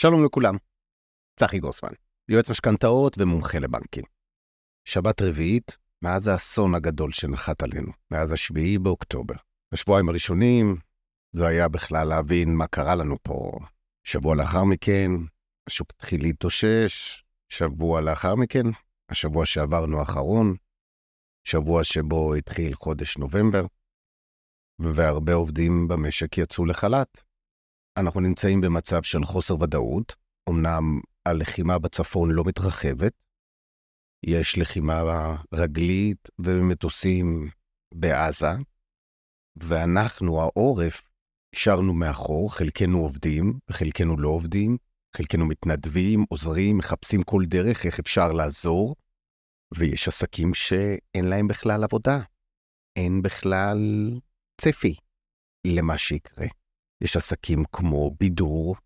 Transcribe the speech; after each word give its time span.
שלום 0.00 0.24
לכולם, 0.24 0.54
צחי 1.36 1.58
גוסמן, 1.58 1.92
יועץ 2.28 2.50
משכנתאות 2.50 3.18
ומומחה 3.18 3.58
לבנקים. 3.58 4.04
שבת 4.84 5.22
רביעית, 5.22 5.76
מאז 6.02 6.26
האסון 6.26 6.74
הגדול 6.74 7.12
שנחת 7.12 7.62
עלינו, 7.62 7.92
מאז 8.10 8.32
השביעי 8.32 8.78
באוקטובר. 8.78 9.34
בשבועיים 9.72 10.08
הראשונים, 10.08 10.76
זה 11.32 11.46
היה 11.46 11.68
בכלל 11.68 12.08
להבין 12.08 12.54
מה 12.54 12.66
קרה 12.66 12.94
לנו 12.94 13.16
פה. 13.22 13.52
שבוע 14.04 14.36
לאחר 14.36 14.64
מכן, 14.64 15.10
השוק 15.66 15.90
התחיל 15.90 16.22
להתאושש, 16.22 17.22
שבוע 17.48 18.00
לאחר 18.00 18.34
מכן, 18.34 18.66
השבוע 19.08 19.46
שעברנו 19.46 20.00
האחרון, 20.00 20.56
שבוע 21.44 21.84
שבו 21.84 22.34
התחיל 22.34 22.74
חודש 22.74 23.18
נובמבר, 23.18 23.66
והרבה 24.78 25.34
עובדים 25.34 25.88
במשק 25.88 26.38
יצאו 26.38 26.64
לחל"ת. 26.64 27.27
אנחנו 27.98 28.20
נמצאים 28.20 28.60
במצב 28.60 29.02
של 29.02 29.24
חוסר 29.24 29.62
ודאות, 29.62 30.16
אמנם 30.48 31.00
הלחימה 31.26 31.78
בצפון 31.78 32.30
לא 32.30 32.44
מתרחבת, 32.46 33.12
יש 34.26 34.58
לחימה 34.58 35.02
רגלית 35.54 36.28
ומטוסים 36.38 37.48
בעזה, 37.94 38.50
ואנחנו, 39.56 40.40
העורף, 40.40 41.02
נשארנו 41.54 41.94
מאחור, 41.94 42.54
חלקנו 42.54 42.98
עובדים 42.98 43.58
וחלקנו 43.70 44.16
לא 44.16 44.28
עובדים, 44.28 44.76
חלקנו 45.16 45.46
מתנדבים, 45.46 46.24
עוזרים, 46.28 46.78
מחפשים 46.78 47.22
כל 47.22 47.42
דרך 47.46 47.86
איך 47.86 47.98
אפשר 47.98 48.32
לעזור, 48.32 48.96
ויש 49.74 50.08
עסקים 50.08 50.54
שאין 50.54 51.24
להם 51.24 51.48
בכלל 51.48 51.84
עבודה, 51.84 52.18
אין 52.96 53.22
בכלל 53.22 53.78
צפי 54.60 54.94
למה 55.66 55.98
שיקרה. 55.98 56.46
יש 57.00 57.16
עסקים 57.16 57.62
כמו 57.72 58.10
בידור, 58.20 58.76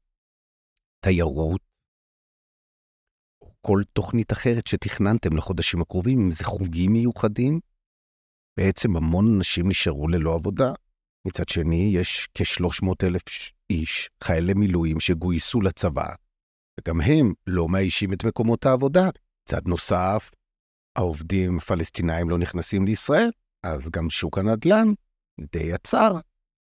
תיירות, 1.04 1.60
או 3.42 3.52
כל 3.60 3.82
תוכנית 3.92 4.32
אחרת 4.32 4.66
שתכננתם 4.66 5.36
לחודשים 5.36 5.82
הקרובים, 5.82 6.20
אם 6.20 6.30
זה 6.30 6.44
חוגים 6.44 6.92
מיוחדים. 6.92 7.60
בעצם 8.56 8.96
המון 8.96 9.36
אנשים 9.36 9.68
נשארו 9.68 10.08
ללא 10.08 10.34
עבודה. 10.34 10.72
מצד 11.26 11.48
שני, 11.48 11.90
יש 11.94 12.28
כ-300 12.34 12.92
אלף 13.02 13.22
איש, 13.70 14.10
חיילי 14.24 14.54
מילואים 14.54 15.00
שגויסו 15.00 15.60
לצבא, 15.60 16.14
וגם 16.80 17.00
הם 17.00 17.32
לא 17.46 17.68
מאיישים 17.68 18.12
את 18.12 18.24
מקומות 18.24 18.66
העבודה. 18.66 19.08
צד 19.48 19.66
נוסף, 19.66 20.30
העובדים 20.98 21.56
הפלסטינאים 21.56 22.30
לא 22.30 22.38
נכנסים 22.38 22.84
לישראל, 22.84 23.30
אז 23.62 23.90
גם 23.90 24.10
שוק 24.10 24.38
הנדל"ן 24.38 24.88
די 25.52 25.72
עצר. 25.72 26.18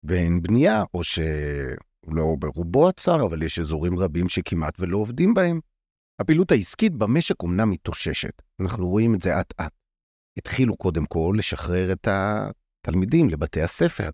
ואין 0.08 0.42
בנייה, 0.42 0.84
או 0.94 1.04
שלא 1.04 2.36
ברובו 2.40 2.88
עצר, 2.88 3.26
אבל 3.26 3.44
יש 3.44 3.60
אזורים 3.60 4.00
רבים 4.00 4.30
שכמעט 4.30 4.80
ולא 4.80 4.98
עובדים 4.98 5.34
בהם. 5.34 5.60
הפעילות 6.20 6.52
העסקית 6.52 6.94
במשק 6.94 7.44
אומנם 7.44 7.70
מתאוששת, 7.70 8.42
אנחנו 8.60 8.88
רואים 8.88 9.16
את 9.16 9.22
זה 9.22 9.40
אט-אט. 9.40 9.72
התחילו 10.38 10.78
קודם 10.78 11.06
כל 11.06 11.36
לשחרר 11.38 11.92
את 11.92 12.08
התלמידים 12.08 13.30
לבתי 13.30 13.62
הספר. 13.62 14.10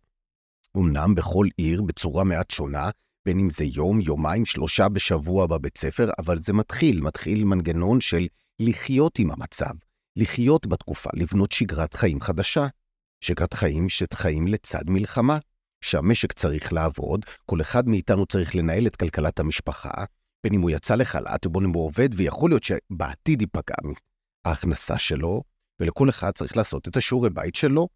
אמנם 0.77 1.15
בכל 1.15 1.47
עיר 1.57 1.81
בצורה 1.81 2.23
מעט 2.23 2.51
שונה, 2.51 2.89
בין 3.25 3.39
אם 3.39 3.49
זה 3.49 3.63
יום, 3.63 4.01
יומיים, 4.01 4.45
שלושה 4.45 4.89
בשבוע 4.89 5.47
בבית 5.47 5.77
ספר, 5.77 6.09
אבל 6.19 6.39
זה 6.39 6.53
מתחיל, 6.53 7.01
מתחיל 7.01 7.43
מנגנון 7.43 8.01
של 8.01 8.27
לחיות 8.59 9.19
עם 9.19 9.31
המצב, 9.31 9.73
לחיות 10.15 10.67
בתקופה, 10.67 11.09
לבנות 11.13 11.51
שגרת 11.51 11.93
חיים 11.93 12.21
חדשה. 12.21 12.67
שגרת 13.21 13.53
חיים 13.53 13.89
שחיים 13.89 14.47
לצד 14.47 14.81
מלחמה. 14.87 15.37
שהמשק 15.81 16.33
צריך 16.33 16.73
לעבוד, 16.73 17.25
כל 17.45 17.61
אחד 17.61 17.87
מאיתנו 17.87 18.25
צריך 18.25 18.55
לנהל 18.55 18.87
את 18.87 18.95
כלכלת 18.95 19.39
המשפחה, 19.39 19.91
בין 20.43 20.53
אם 20.53 20.61
הוא 20.61 20.69
יצא 20.69 20.95
לחל"ת 20.95 21.45
ובין 21.45 21.63
אם 21.63 21.73
הוא 21.73 21.85
עובד, 21.85 22.09
ויכול 22.13 22.49
להיות 22.49 22.63
שבעתיד 22.63 23.41
ייפגע 23.41 23.75
ההכנסה 24.45 24.97
שלו, 24.97 25.43
ולכל 25.79 26.09
אחד 26.09 26.31
צריך 26.31 26.57
לעשות 26.57 26.87
את 26.87 26.97
השיעורי 26.97 27.29
בית 27.29 27.55
שלו. 27.55 27.87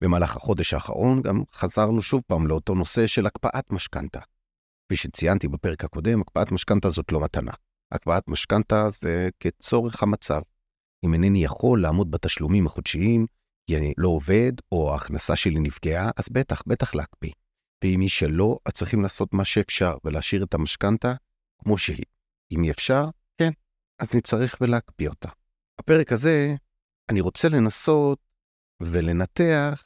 במהלך 0.00 0.36
החודש 0.36 0.74
האחרון 0.74 1.22
גם 1.22 1.42
חזרנו 1.52 2.02
שוב 2.02 2.22
פעם 2.26 2.46
לאותו 2.46 2.74
נושא 2.74 3.06
של 3.06 3.26
הקפאת 3.26 3.72
משכנתה. 3.72 4.20
כפי 4.86 4.96
שציינתי 4.96 5.48
בפרק 5.48 5.84
הקודם, 5.84 6.20
הקפאת 6.20 6.52
משכנתה 6.52 6.88
זאת 6.88 7.12
לא 7.12 7.20
מתנה. 7.20 7.52
הקפאת 7.92 8.28
משכנתה 8.28 8.88
זה 8.88 9.28
כצורך 9.40 10.02
המצב. 10.02 10.40
אם 11.04 11.14
אינני 11.14 11.44
יכול 11.44 11.82
לעמוד 11.82 12.10
בתשלומים 12.10 12.66
החודשיים, 12.66 13.26
כי 13.68 13.76
אני 13.76 13.92
לא 13.98 14.08
עובד, 14.08 14.52
או 14.72 14.92
ההכנסה 14.92 15.36
שלי 15.36 15.60
נפגעה, 15.60 16.10
אז 16.16 16.28
בטח, 16.32 16.62
בטח 16.66 16.94
להקפיא. 16.94 17.32
ואם 17.84 17.96
מי 17.98 18.08
שלא, 18.08 18.58
אז 18.66 18.72
צריכים 18.72 19.02
לעשות 19.02 19.34
מה 19.34 19.44
שאפשר 19.44 19.96
ולהשאיר 20.04 20.44
את 20.44 20.54
המשכנתה 20.54 21.14
כמו 21.58 21.78
שהיא. 21.78 22.04
אם 22.52 22.64
אי 22.64 22.70
אפשר, 22.70 23.04
כן, 23.38 23.50
אז 23.98 24.14
נצטרך 24.14 24.56
ולהקפיא 24.60 25.08
אותה. 25.08 25.28
בפרק 25.80 26.12
הזה 26.12 26.54
אני 27.08 27.20
רוצה 27.20 27.48
לנסות 27.48 28.18
ולנתח 28.82 29.84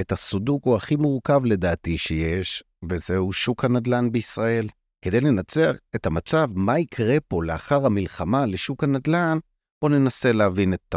את 0.00 0.12
הסודוקו 0.12 0.76
הכי 0.76 0.96
מורכב 0.96 1.40
לדעתי 1.44 1.98
שיש, 1.98 2.64
וזהו 2.88 3.32
שוק 3.32 3.64
הנדל"ן 3.64 4.12
בישראל. 4.12 4.68
כדי 5.02 5.20
לנצח 5.20 5.76
את 5.96 6.06
המצב, 6.06 6.48
מה 6.54 6.78
יקרה 6.78 7.16
פה 7.28 7.44
לאחר 7.44 7.86
המלחמה 7.86 8.46
לשוק 8.46 8.84
הנדל"ן, 8.84 9.38
בואו 9.82 9.92
ננסה 9.92 10.32
להבין 10.32 10.74
את 10.74 10.94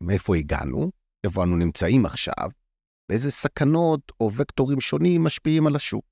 מאיפה 0.00 0.36
הגענו, 0.36 0.90
איפה 1.26 1.44
אנו 1.44 1.56
נמצאים 1.56 2.06
עכשיו, 2.06 2.48
ואיזה 3.08 3.30
סכנות 3.30 4.12
או 4.20 4.30
וקטורים 4.36 4.80
שונים 4.80 5.24
משפיעים 5.24 5.66
על 5.66 5.76
השוק. 5.76 6.04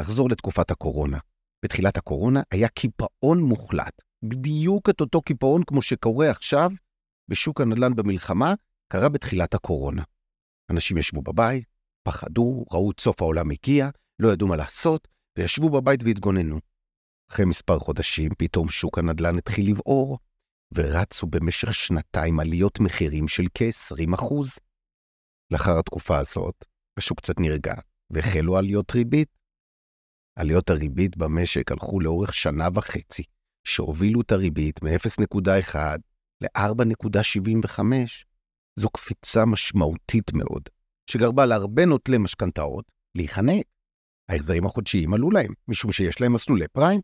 נחזור 0.00 0.30
לתקופת 0.30 0.70
הקורונה. 0.70 1.18
בתחילת 1.64 1.96
הקורונה 1.96 2.42
היה 2.50 2.68
קיפאון 2.68 3.42
מוחלט. 3.42 4.02
בדיוק 4.24 4.90
את 4.90 5.00
אותו 5.00 5.22
קיפאון 5.22 5.62
כמו 5.66 5.82
שקורה 5.82 6.30
עכשיו 6.30 6.70
בשוק 7.28 7.60
הנדל"ן 7.60 7.94
במלחמה, 7.94 8.54
קרה 8.92 9.08
בתחילת 9.08 9.54
הקורונה. 9.54 10.02
אנשים 10.70 10.98
ישבו 10.98 11.22
בבית, 11.22 11.64
פחדו, 12.02 12.64
ראו 12.72 12.90
את 12.90 13.00
סוף 13.00 13.22
העולם 13.22 13.50
הגיע, 13.50 13.90
לא 14.18 14.32
ידעו 14.32 14.48
מה 14.48 14.56
לעשות, 14.56 15.08
וישבו 15.38 15.70
בבית 15.70 16.00
והתגוננו. 16.02 16.60
אחרי 17.30 17.44
מספר 17.44 17.78
חודשים 17.78 18.30
פתאום 18.38 18.68
שוק 18.68 18.98
הנדל"ן 18.98 19.38
התחיל 19.38 19.70
לבעור, 19.70 20.18
ורצו 20.74 21.26
במשך 21.26 21.74
שנתיים 21.74 22.40
עליות 22.40 22.80
מחירים 22.80 23.28
של 23.28 23.44
כ-20%. 23.54 24.34
לאחר 25.50 25.78
התקופה 25.78 26.18
הזאת, 26.18 26.64
השוק 26.98 27.18
קצת 27.18 27.40
נרגע, 27.40 27.74
והחלו 28.10 28.56
עליות 28.56 28.90
ריבית. 28.94 29.28
עליות 30.36 30.70
הריבית 30.70 31.16
במשק 31.16 31.72
הלכו 31.72 32.00
לאורך 32.00 32.34
שנה 32.34 32.68
וחצי, 32.74 33.22
שהובילו 33.64 34.20
את 34.20 34.32
הריבית 34.32 34.82
מ-0.1 34.82 35.76
ל-4.75. 36.40 37.80
זו 38.78 38.90
קפיצה 38.90 39.44
משמעותית 39.44 40.32
מאוד, 40.32 40.62
שגרבה 41.10 41.46
להרבה 41.46 41.84
נוטלי 41.84 42.18
משכנתאות 42.18 42.84
להיחנק. 43.14 43.64
ההחזרים 44.28 44.66
החודשיים 44.66 45.14
עלו 45.14 45.30
להם, 45.30 45.52
משום 45.68 45.92
שיש 45.92 46.20
להם 46.20 46.32
מסלולי 46.32 46.68
פריים. 46.68 47.00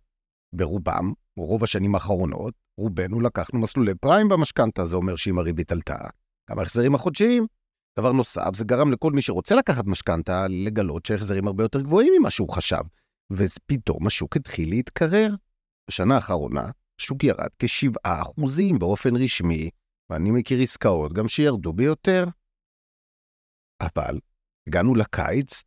ברובם, 0.55 1.13
רוב 1.37 1.65
השנים 1.65 1.95
האחרונות, 1.95 2.55
רובנו 2.79 3.21
לקחנו 3.21 3.61
מסלולי 3.61 3.95
פריים 3.95 4.29
במשכנתה, 4.29 4.85
זה 4.85 4.97
אומר 4.97 5.17
שאם 5.17 5.39
הריבית 5.39 5.73
עלתה, 5.73 5.99
גם 6.51 6.59
ההחזרים 6.59 6.95
החודשיים. 6.95 7.47
דבר 7.99 8.13
נוסף, 8.13 8.51
זה 8.55 8.65
גרם 8.65 8.93
לכל 8.93 9.13
מי 9.13 9.23
שרוצה 9.23 9.55
לקחת 9.55 9.85
משכנתה 9.87 10.47
לגלות 10.49 11.07
שההחזרים 11.07 11.47
הרבה 11.47 11.65
יותר 11.65 11.81
גבוהים 11.81 12.13
ממה 12.19 12.31
שהוא 12.31 12.49
חשב, 12.49 12.83
ופתאום 13.33 14.07
השוק 14.07 14.37
התחיל 14.37 14.69
להתקרר. 14.71 15.35
בשנה 15.91 16.15
האחרונה, 16.15 16.71
השוק 17.01 17.25
ירד 17.25 17.49
כ-7% 17.59 18.79
באופן 18.79 19.17
רשמי, 19.17 19.71
ואני 20.11 20.31
מכיר 20.31 20.61
עסקאות 20.63 21.13
גם 21.13 21.29
שירדו 21.29 21.73
ביותר. 21.73 22.25
אבל 23.81 24.21
הגענו 24.69 24.95
לקיץ, 24.95 25.63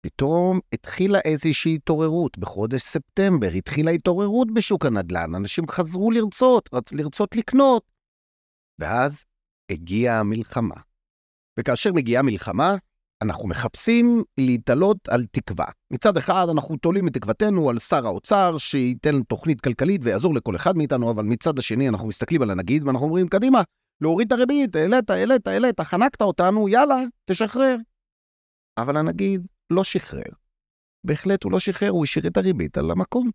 פתאום 0.00 0.60
התחילה 0.72 1.18
איזושהי 1.24 1.74
התעוררות. 1.74 2.38
בחודש 2.38 2.82
ספטמבר 2.82 3.48
התחילה 3.48 3.90
התעוררות 3.90 4.48
בשוק 4.54 4.86
הנדל"ן, 4.86 5.34
אנשים 5.34 5.68
חזרו 5.68 6.10
לרצות, 6.10 6.68
רצ... 6.72 6.92
לרצות 6.92 7.36
לקנות. 7.36 7.82
ואז 8.78 9.24
הגיעה 9.70 10.20
המלחמה. 10.20 10.74
וכאשר 11.60 11.92
מגיעה 11.92 12.22
מלחמה, 12.22 12.74
אנחנו 13.22 13.48
מחפשים 13.48 14.24
להתעלות 14.38 15.08
על 15.08 15.24
תקווה. 15.32 15.66
מצד 15.92 16.16
אחד, 16.16 16.46
אנחנו 16.52 16.76
תולים 16.76 17.08
את 17.08 17.12
תקוותנו 17.12 17.70
על 17.70 17.78
שר 17.78 18.06
האוצר, 18.06 18.58
שייתן 18.58 19.22
תוכנית 19.22 19.60
כלכלית 19.60 20.00
ויעזור 20.04 20.34
לכל 20.34 20.56
אחד 20.56 20.76
מאיתנו, 20.76 21.10
אבל 21.10 21.24
מצד 21.24 21.58
השני, 21.58 21.88
אנחנו 21.88 22.08
מסתכלים 22.08 22.42
על 22.42 22.50
הנגיד 22.50 22.84
ואנחנו 22.84 23.06
אומרים, 23.06 23.28
קדימה, 23.28 23.62
להוריד 24.00 24.26
את 24.26 24.32
הריבית, 24.32 24.76
העלית, 24.76 25.10
העלית, 25.10 25.46
העלית, 25.46 25.80
חנקת 25.80 26.22
אותנו, 26.22 26.68
יאללה, 26.68 27.02
תשחרר. 27.24 27.76
אבל 28.78 28.96
הנגיד 28.96 29.46
לא 29.70 29.84
שחרר. 29.84 30.32
בהחלט 31.04 31.44
הוא 31.44 31.52
לא 31.52 31.60
שחרר, 31.60 31.90
הוא 31.90 32.04
השאיר 32.04 32.26
את 32.26 32.36
הריבית 32.36 32.78
על 32.78 32.90
המקום. 32.90 33.30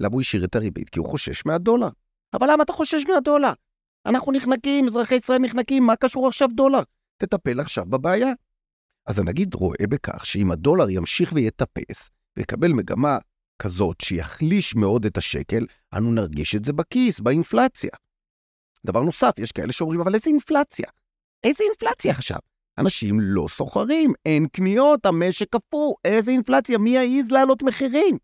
למה 0.00 0.12
הוא 0.12 0.20
השאיר 0.20 0.44
את 0.44 0.54
הריבית? 0.54 0.90
כי 0.90 0.98
הוא 0.98 1.06
חושש 1.06 1.46
מהדולר. 1.46 1.88
אבל 2.34 2.52
למה 2.52 2.62
אתה 2.62 2.72
חושש 2.72 3.02
מהדולר? 3.08 3.52
אנחנו 4.06 4.32
נחנקים, 4.32 4.86
אזרחי 4.86 5.14
ישראל 5.14 5.38
נחנקים, 5.38 5.82
מה 5.86 5.96
קשור 5.96 6.28
עכשיו 6.28 6.48
דולר? 6.54 6.82
תטפל 7.16 7.60
עכשיו 7.60 7.86
בבעיה. 7.86 8.32
אז 9.06 9.18
הנגיד 9.18 9.54
רואה 9.54 9.86
בכך 9.88 10.26
שאם 10.26 10.50
הדולר 10.50 10.90
ימשיך 10.90 11.32
ויטפס, 11.32 12.10
ויקבל 12.36 12.72
מגמה 12.72 13.18
כזאת 13.62 14.00
שיחליש 14.00 14.74
מאוד 14.76 15.06
את 15.06 15.16
השקל, 15.16 15.66
אנו 15.96 16.12
נרגיש 16.12 16.56
את 16.56 16.64
זה 16.64 16.72
בכיס, 16.72 17.20
באינפלציה. 17.20 17.90
דבר 18.86 19.02
נוסף, 19.02 19.32
יש 19.38 19.52
כאלה 19.52 19.72
שאומרים, 19.72 20.00
אבל 20.00 20.14
איזה 20.14 20.30
אינפלציה? 20.30 20.86
איזה 21.44 21.64
אינפלציה 21.64 22.12
עכשיו? 22.12 22.38
אנשים 22.80 23.20
לא 23.20 23.46
סוחרים, 23.48 24.12
אין 24.26 24.46
קניות, 24.46 25.06
המשק 25.06 25.48
קפוא, 25.50 25.94
איזה 26.04 26.30
אינפלציה, 26.30 26.78
מי 26.78 26.90
יעז 26.90 27.30
להעלות 27.30 27.62
מחירים? 27.62 28.18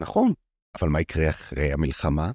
נכון, 0.00 0.32
אבל 0.80 0.88
מה 0.88 1.00
יקרה 1.00 1.30
אחרי 1.30 1.72
המלחמה? 1.72 2.30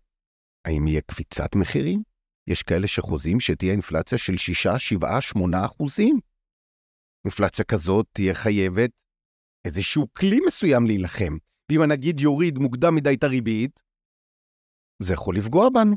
האם 0.65 0.87
יהיה 0.87 1.01
קפיצת 1.01 1.55
מחירים? 1.55 2.03
יש 2.47 2.63
כאלה 2.63 2.87
שחוזים 2.87 3.39
שתהיה 3.39 3.71
אינפלציה 3.71 4.17
של 4.17 4.37
6, 4.37 4.67
7, 4.77 5.21
8 5.21 5.65
אחוזים. 5.65 6.19
אינפלציה 7.25 7.65
כזאת 7.65 8.05
תהיה 8.11 8.33
חייבת 8.33 8.91
איזשהו 9.65 10.13
כלי 10.13 10.39
מסוים 10.45 10.85
להילחם. 10.85 11.37
ואם 11.71 11.81
הנגיד 11.81 12.19
יוריד 12.19 12.57
מוקדם 12.57 12.95
מדי 12.95 13.13
את 13.13 13.23
הריבית, 13.23 13.79
זה 15.01 15.13
יכול 15.13 15.35
לפגוע 15.37 15.69
בנו. 15.69 15.95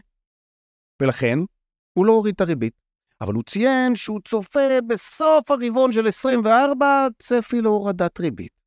ולכן, 1.02 1.38
הוא 1.92 2.06
לא 2.06 2.12
הוריד 2.12 2.34
את 2.34 2.40
הריבית. 2.40 2.79
אבל 3.20 3.34
הוא 3.34 3.42
ציין 3.42 3.94
שהוא 3.94 4.20
צופה 4.20 4.80
בסוף 4.88 5.50
הרבעון 5.50 5.92
של 5.92 6.06
24 6.06 7.06
צפי 7.18 7.60
להורדת 7.60 8.20
ריבית. 8.20 8.60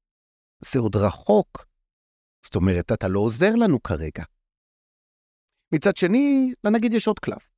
זה 0.66 0.80
עוד 0.80 0.96
רחוק. 0.96 1.66
זאת 2.46 2.56
אומרת, 2.56 2.92
אתה 2.92 3.08
לא 3.08 3.20
עוזר 3.20 3.56
לנו 3.56 3.84
כרגע. 3.84 4.24
מצד 5.74 5.98
שני, 5.98 6.54
לנגיד 6.64 6.94
יש 6.94 7.08
עוד 7.08 7.20
קלף. 7.20 7.50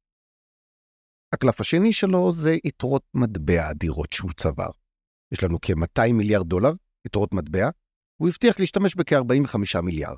הקלף 1.33 1.62
השני 1.62 1.94
שלו 1.94 2.31
זה 2.31 2.51
יתרות 2.65 3.03
מטבע 3.13 3.71
אדירות 3.71 4.13
שהוא 4.13 4.31
צבר. 4.31 4.69
יש 5.31 5.44
לנו 5.44 5.57
כ-200 5.62 6.13
מיליארד 6.13 6.47
דולר 6.47 6.71
יתרות 7.06 7.33
מטבע, 7.33 7.69
הוא 8.18 8.30
הבטיח 8.30 8.59
להשתמש 8.59 8.95
בכ-45 8.95 9.81
מיליארד, 9.81 10.18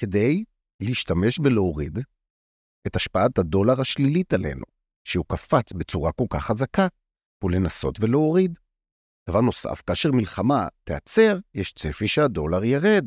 כדי 0.00 0.44
להשתמש 0.82 1.38
בלהוריד 1.38 1.98
את 2.86 2.96
השפעת 2.96 3.38
הדולר 3.38 3.80
השלילית 3.80 4.32
עלינו, 4.32 4.64
שהוא 5.08 5.24
קפץ 5.28 5.72
בצורה 5.72 6.12
כל 6.12 6.24
כך 6.30 6.44
חזקה, 6.44 6.86
ולנסות 7.44 7.98
ולהוריד. 8.00 8.58
דבר 9.28 9.40
נוסף, 9.40 9.82
כאשר 9.86 10.12
מלחמה 10.12 10.68
תיעצר, 10.84 11.38
יש 11.54 11.72
צפי 11.72 12.08
שהדולר 12.08 12.64
ירד. 12.64 13.04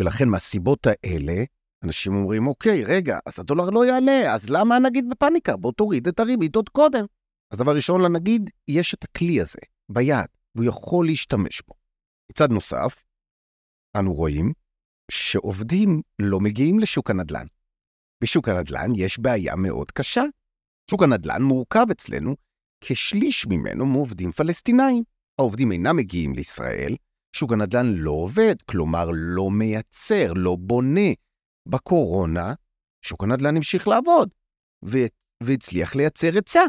ולכן 0.00 0.28
מהסיבות 0.28 0.86
האלה, 0.86 1.44
אנשים 1.84 2.14
אומרים, 2.14 2.46
אוקיי, 2.46 2.84
רגע, 2.84 3.18
אז 3.26 3.38
הדולר 3.38 3.70
לא 3.70 3.86
יעלה, 3.86 4.34
אז 4.34 4.50
למה 4.50 4.76
הנגיד 4.76 5.04
בפאניקה? 5.10 5.56
בוא 5.56 5.72
תוריד 5.72 6.08
את 6.08 6.20
הריבית 6.20 6.56
עוד 6.56 6.68
קודם. 6.68 7.04
אז 7.50 7.58
דבר 7.58 7.74
ראשון, 7.76 8.02
לנגיד, 8.02 8.50
יש 8.68 8.94
את 8.94 9.04
הכלי 9.04 9.40
הזה 9.40 9.58
ביד, 9.88 10.26
והוא 10.54 10.68
יכול 10.68 11.06
להשתמש 11.06 11.62
בו. 11.68 11.74
מצד 12.30 12.50
נוסף, 12.50 13.04
אנו 13.98 14.14
רואים 14.14 14.52
שעובדים 15.10 16.02
לא 16.22 16.40
מגיעים 16.40 16.78
לשוק 16.78 17.10
הנדל"ן. 17.10 17.46
בשוק 18.22 18.48
הנדל"ן 18.48 18.92
יש 18.96 19.18
בעיה 19.18 19.56
מאוד 19.56 19.90
קשה. 19.90 20.22
שוק 20.90 21.02
הנדל"ן 21.02 21.42
מורכב 21.42 21.86
אצלנו 21.90 22.36
כשליש 22.80 23.46
ממנו 23.46 23.86
מעובדים 23.86 24.32
פלסטינאים. 24.32 25.02
העובדים 25.38 25.72
אינם 25.72 25.96
מגיעים 25.96 26.34
לישראל, 26.34 26.96
שוק 27.36 27.52
הנדל"ן 27.52 27.86
לא 27.86 28.10
עובד, 28.10 28.54
כלומר 28.62 29.08
לא 29.12 29.50
מייצר, 29.50 30.32
לא 30.36 30.56
בונה. 30.60 31.10
בקורונה, 31.68 32.54
שוק 33.02 33.22
הנדל"ן 33.22 33.56
המשיך 33.56 33.88
לעבוד, 33.88 34.28
והצליח 35.42 35.96
לייצר 35.96 36.34
היצע. 36.34 36.62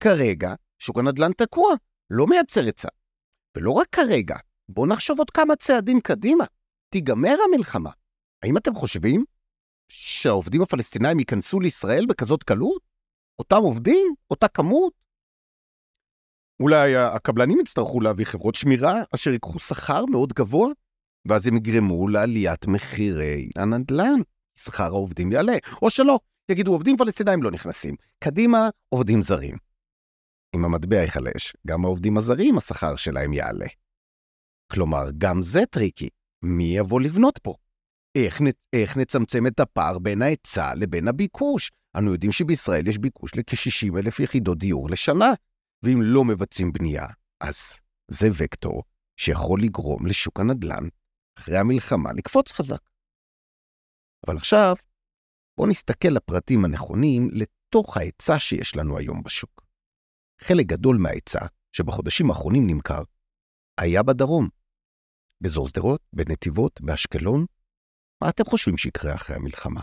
כרגע, 0.00 0.54
שוק 0.78 0.98
הנדל"ן 0.98 1.32
תקוע, 1.32 1.74
לא 2.10 2.26
מייצר 2.26 2.60
היצע. 2.60 2.88
ולא 3.56 3.70
רק 3.70 3.86
כרגע, 3.92 4.36
בואו 4.68 4.86
נחשוב 4.86 5.18
עוד 5.18 5.30
כמה 5.30 5.56
צעדים 5.56 6.00
קדימה. 6.00 6.44
תיגמר 6.90 7.36
המלחמה. 7.48 7.90
האם 8.42 8.56
אתם 8.56 8.74
חושבים 8.74 9.24
שהעובדים 9.88 10.62
הפלסטינאים 10.62 11.18
ייכנסו 11.18 11.60
לישראל 11.60 12.06
בכזאת 12.06 12.42
קלות? 12.42 12.91
אותם 13.42 13.62
עובדים? 13.62 14.14
אותה 14.30 14.48
כמות? 14.48 14.92
אולי 16.62 16.96
הקבלנים 16.96 17.60
יצטרכו 17.60 18.00
להביא 18.00 18.24
חברות 18.24 18.54
שמירה 18.54 19.02
אשר 19.14 19.30
ייקחו 19.30 19.58
שכר 19.58 20.06
מאוד 20.06 20.32
גבוה, 20.32 20.68
ואז 21.28 21.46
הם 21.46 21.56
יגרמו 21.56 22.08
לעליית 22.08 22.66
מחירי 22.66 23.50
הנדל"ן. 23.56 24.20
שכר 24.58 24.84
העובדים 24.84 25.32
יעלה, 25.32 25.52
או 25.82 25.90
שלא, 25.90 26.18
יגידו 26.50 26.72
עובדים 26.72 26.96
פלסטינאים 26.96 27.42
לא 27.42 27.50
נכנסים, 27.50 27.94
קדימה 28.24 28.68
עובדים 28.88 29.22
זרים. 29.22 29.56
אם 30.56 30.64
המטבע 30.64 30.96
ייחלש, 30.96 31.56
גם 31.66 31.84
העובדים 31.84 32.16
הזרים 32.16 32.58
השכר 32.58 32.96
שלהם 32.96 33.32
יעלה. 33.32 33.66
כלומר, 34.72 35.04
גם 35.18 35.42
זה 35.42 35.66
טריקי. 35.70 36.08
מי 36.42 36.76
יבוא 36.76 37.00
לבנות 37.00 37.38
פה? 37.38 37.54
איך, 38.14 38.42
נ... 38.42 38.44
איך 38.72 38.96
נצמצם 38.96 39.46
את 39.46 39.60
הפער 39.60 39.98
בין 39.98 40.22
ההיצע 40.22 40.74
לבין 40.74 41.08
הביקוש? 41.08 41.70
אנו 41.98 42.12
יודעים 42.12 42.32
שבישראל 42.32 42.88
יש 42.88 42.98
ביקוש 42.98 43.32
לכ-60 43.36 43.98
אלף 43.98 44.20
יחידות 44.20 44.58
דיור 44.58 44.90
לשנה, 44.90 45.32
ואם 45.82 45.98
לא 46.02 46.24
מבצעים 46.24 46.72
בנייה, 46.72 47.06
אז 47.40 47.80
זה 48.08 48.28
וקטור 48.38 48.82
שיכול 49.16 49.62
לגרום 49.62 50.06
לשוק 50.06 50.40
הנדל"ן 50.40 50.88
אחרי 51.38 51.58
המלחמה 51.58 52.12
לקפוץ 52.12 52.52
חזק. 52.52 52.80
אבל 54.26 54.36
עכשיו, 54.36 54.74
בואו 55.56 55.68
נסתכל 55.68 56.08
לפרטים 56.08 56.64
הנכונים 56.64 57.28
לתוך 57.32 57.96
ההיצע 57.96 58.38
שיש 58.38 58.76
לנו 58.76 58.98
היום 58.98 59.22
בשוק. 59.22 59.64
חלק 60.40 60.66
גדול 60.66 60.96
מההיצע, 60.96 61.46
שבחודשים 61.72 62.30
האחרונים 62.30 62.66
נמכר, 62.66 63.02
היה 63.80 64.02
בדרום. 64.02 64.48
באזור 65.40 65.68
שדרות, 65.68 66.00
בנתיבות, 66.12 66.80
באשקלון. 66.80 67.46
מה 68.22 68.28
אתם 68.28 68.44
חושבים 68.44 68.78
שיקרה 68.78 69.14
אחרי 69.14 69.36
המלחמה? 69.36 69.80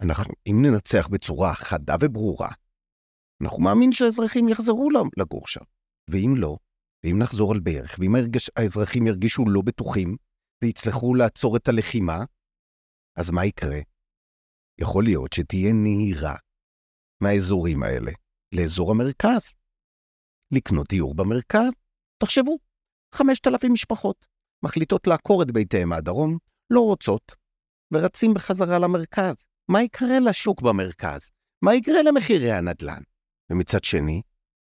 אנחנו, 0.00 0.34
אם 0.46 0.62
ננצח 0.62 1.08
בצורה 1.08 1.54
חדה 1.54 1.94
וברורה, 2.00 2.48
אנחנו 3.42 3.62
מאמין 3.62 3.92
שהאזרחים 3.92 4.48
יחזרו 4.48 4.88
לגור 5.16 5.46
שם. 5.46 5.64
ואם 6.10 6.34
לא, 6.36 6.56
ואם 7.04 7.18
נחזור 7.18 7.52
על 7.52 7.60
בערך, 7.60 7.96
ואם 7.98 8.14
הרגש, 8.14 8.50
האזרחים 8.56 9.06
ירגישו 9.06 9.44
לא 9.48 9.62
בטוחים, 9.64 10.16
ויצלחו 10.64 11.14
לעצור 11.14 11.56
את 11.56 11.68
הלחימה, 11.68 12.24
אז 13.16 13.30
מה 13.30 13.46
יקרה? 13.46 13.80
יכול 14.80 15.04
להיות 15.04 15.32
שתהיה 15.32 15.72
נהירה 15.72 16.36
מהאזורים 17.22 17.82
האלה 17.82 18.12
לאזור 18.52 18.90
המרכז. 18.90 19.54
לקנות 20.52 20.88
דיור 20.88 21.14
במרכז? 21.14 21.72
תחשבו, 22.22 22.58
5,000 23.14 23.72
משפחות 23.72 24.26
מחליטות 24.64 25.06
לעקור 25.06 25.42
את 25.42 25.50
ביתיהם 25.50 25.88
מהדרום, 25.88 26.38
לא 26.70 26.80
רוצות, 26.80 27.32
ורצים 27.92 28.34
בחזרה 28.34 28.78
למרכז. 28.78 29.49
מה 29.70 29.82
יקרה 29.82 30.18
לשוק 30.20 30.62
במרכז? 30.62 31.30
מה 31.62 31.74
יקרה 31.74 32.02
למחירי 32.02 32.52
הנדל"ן? 32.52 33.02
ומצד 33.50 33.84
שני, 33.84 34.22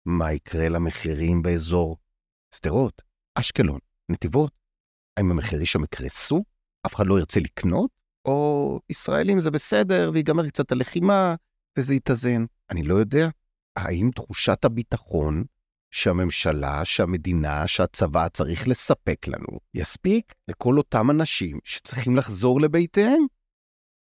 מה 0.05 0.34
יקרה 0.34 0.70
למחירים 0.70 1.41
באזור 1.41 1.98
שדרות, 2.55 3.01
אשקלון, 3.36 3.79
נתיבות? 4.10 4.51
האם 5.17 5.31
המחירים 5.31 5.65
שם 5.65 5.84
יקרסו? 5.84 6.43
אף 6.86 6.96
אחד 6.96 7.08
לא 7.08 7.20
ירצה 7.20 7.39
לקנות? 7.39 7.91
או 8.25 8.79
ישראלים 8.89 9.39
זה 9.39 9.51
בסדר, 9.51 10.12
ויגמר 10.13 10.48
קצת 10.48 10.72
הלחימה, 10.72 11.36
וזה 11.77 11.93
יתאזן? 11.93 12.46
אני 12.70 12.84
לא 12.84 12.96
יודע. 12.96 13.29
האם 13.75 14.10
תחושת 14.15 14.65
הביטחון 14.65 15.43
שהממשלה, 15.91 16.86
שהמדינה, 16.86 17.67
שהצבא 17.67 18.27
צריך 18.29 18.67
לספק 18.67 19.27
לנו, 19.27 19.60
יספיק 19.74 20.34
לכל 20.48 20.77
אותם 20.77 21.12
אנשים 21.12 21.60
שצריכים 21.63 22.15
לחזור 22.15 22.62
לביתיהם? 22.62 23.25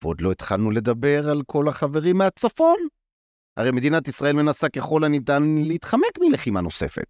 ועוד 0.07 0.21
לא 0.21 0.33
התחלנו 0.33 0.71
לדבר 0.71 1.31
על 1.31 1.43
כל 1.47 1.69
החברים 1.69 2.19
מהצפון. 2.19 2.77
הרי 3.57 3.71
מדינת 3.71 4.09
ישראל 4.09 4.33
מנסה 4.33 4.69
ככל 4.69 5.05
הניתן 5.05 5.43
להתחמק 5.65 6.19
מלחימה 6.21 6.61
נוספת. 6.61 7.07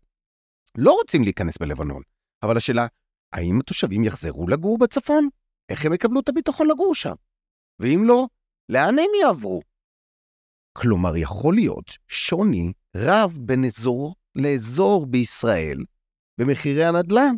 לא 0.78 0.92
רוצים 0.92 1.22
להיכנס 1.22 1.58
בלבנון, 1.58 2.02
אבל 2.42 2.56
השאלה, 2.56 2.86
האם 3.32 3.60
התושבים 3.60 4.04
יחזרו 4.04 4.48
לגור 4.48 4.78
בצפון? 4.78 5.28
איך 5.68 5.84
הם 5.84 5.92
יקבלו 5.92 6.20
את 6.20 6.28
הביטחון 6.28 6.68
לגור 6.70 6.94
שם? 6.94 7.14
ואם 7.80 8.04
לא, 8.04 8.26
לאן 8.68 8.98
הם 8.98 9.10
יעברו? 9.22 9.60
כלומר, 10.72 11.16
יכול 11.16 11.54
להיות 11.54 11.90
שוני 12.08 12.72
רב 12.96 13.38
בין 13.40 13.64
אזור 13.64 14.14
לאזור 14.34 15.06
בישראל 15.06 15.84
במחירי 16.38 16.84
הנדל"ן. 16.84 17.34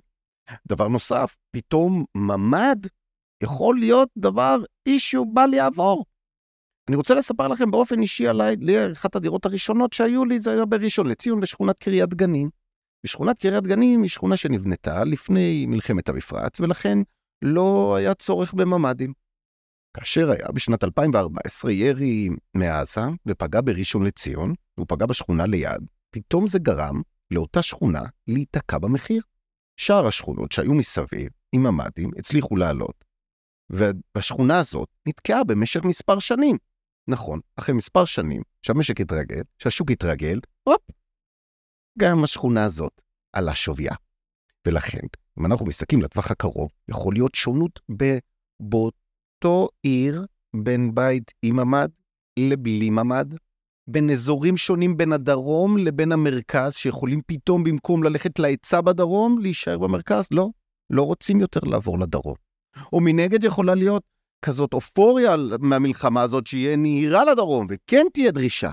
דבר 0.66 0.88
נוסף, 0.88 1.36
פתאום 1.50 2.04
ממ"ד 2.14 2.86
יכול 3.42 3.78
להיות 3.78 4.08
דבר 4.18 4.56
אישיו 4.86 5.26
בל 5.34 5.54
יעבור. 5.54 6.04
אני 6.88 6.96
רוצה 6.96 7.14
לספר 7.14 7.48
לכם 7.48 7.70
באופן 7.70 8.00
אישי 8.00 8.28
עליי, 8.28 8.56
לי 8.56 8.92
אחת 8.92 9.16
הדירות 9.16 9.46
הראשונות 9.46 9.92
שהיו 9.92 10.24
לי 10.24 10.38
זה 10.38 10.52
היה 10.52 10.64
בראשון 10.64 11.06
לציון 11.06 11.40
בשכונת 11.40 11.78
קריית 11.78 12.14
גנים. 12.14 12.50
ושכונת 13.04 13.38
קריית 13.38 13.64
גנים 13.64 14.02
היא 14.02 14.10
שכונה 14.10 14.36
שנבנתה 14.36 15.04
לפני 15.04 15.66
מלחמת 15.66 16.08
המפרץ, 16.08 16.60
ולכן 16.60 16.98
לא 17.42 17.94
היה 17.96 18.14
צורך 18.14 18.54
בממ"דים. 18.54 19.12
כאשר 19.96 20.30
היה 20.30 20.48
בשנת 20.54 20.84
2014 20.84 21.72
ירי 21.72 22.28
מעזה 22.54 23.00
ופגע 23.26 23.60
בראשון 23.64 24.04
לציון, 24.06 24.54
הוא 24.78 24.86
פגע 24.88 25.06
בשכונה 25.06 25.46
ליד, 25.46 25.86
פתאום 26.10 26.46
זה 26.46 26.58
גרם 26.58 27.02
לאותה 27.30 27.62
שכונה 27.62 28.02
להיתקע 28.26 28.78
במחיר. 28.78 29.22
שאר 29.76 30.06
השכונות 30.06 30.52
שהיו 30.52 30.74
מסביב 30.74 31.28
עם 31.52 31.62
ממ"דים 31.62 32.10
הצליחו 32.18 32.56
לעלות, 32.56 33.04
והשכונה 33.70 34.58
הזאת 34.58 34.88
נתקעה 35.06 35.44
במשך 35.44 35.84
מספר 35.84 36.18
שנים. 36.18 36.56
נכון, 37.08 37.40
אחרי 37.56 37.74
מספר 37.74 38.04
שנים, 38.04 38.42
שהמשק 38.62 39.00
התרגל, 39.00 39.42
שהשוק 39.58 39.90
התרגל, 39.90 40.40
הופ, 40.62 40.82
גם 41.98 42.24
השכונה 42.24 42.64
הזאת 42.64 43.00
עלה 43.32 43.54
שוויה. 43.54 43.94
ולכן, 44.66 45.06
אם 45.38 45.46
אנחנו 45.46 45.66
מסתכלים 45.66 46.02
לטווח 46.02 46.30
הקרוב, 46.30 46.70
יכול 46.88 47.14
להיות 47.14 47.34
שונות 47.34 47.80
באותו 48.60 49.68
עיר 49.82 50.26
בין 50.56 50.94
בית 50.94 51.32
עם 51.42 51.56
ממ"ד 51.56 51.88
לבלי 52.38 52.90
ממ"ד, 52.90 53.34
בין 53.86 54.10
אזורים 54.10 54.56
שונים 54.56 54.96
בין 54.96 55.12
הדרום 55.12 55.78
לבין 55.78 56.12
המרכז, 56.12 56.74
שיכולים 56.74 57.20
פתאום 57.26 57.64
במקום 57.64 58.02
ללכת 58.02 58.38
להיצע 58.38 58.80
בדרום, 58.80 59.38
להישאר 59.38 59.78
במרכז? 59.78 60.28
לא, 60.32 60.48
לא 60.90 61.02
רוצים 61.02 61.40
יותר 61.40 61.60
לעבור 61.60 61.98
לדרום. 61.98 62.47
או 62.92 63.00
מנגד 63.00 63.44
יכולה 63.44 63.74
להיות 63.74 64.02
כזאת 64.44 64.72
אופוריה 64.72 65.34
מהמלחמה 65.60 66.22
הזאת, 66.22 66.46
שיהיה 66.46 66.76
נהירה 66.76 67.24
לדרום, 67.24 67.66
וכן 67.70 68.06
תהיה 68.12 68.30
דרישה. 68.30 68.70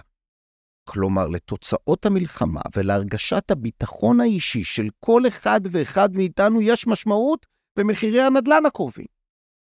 כלומר, 0.90 1.28
לתוצאות 1.28 2.06
המלחמה 2.06 2.62
ולהרגשת 2.76 3.52
הביטחון 3.52 4.20
האישי 4.20 4.64
של 4.64 4.88
כל 5.00 5.28
אחד 5.28 5.62
ואחד 5.72 6.16
מאיתנו 6.16 6.62
יש 6.62 6.88
משמעות 6.88 7.46
במחירי 7.78 8.22
הנדל"ן 8.22 8.66
הקרובים. 8.66 9.06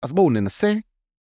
אז 0.03 0.13
בואו 0.13 0.31
ננסה 0.31 0.75